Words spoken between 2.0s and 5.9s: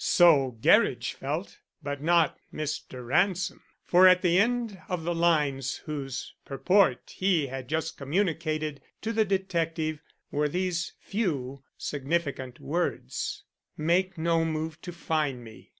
not Mr. Ransom; for at the end of the lines